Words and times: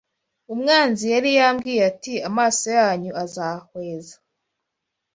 Umwanzi 0.53 1.05
yari 1.13 1.29
yamubwiye 1.37 1.81
ati: 1.91 2.13
“Amaso 2.29 2.65
yanyu 2.77 3.11
azahweza 3.23 4.15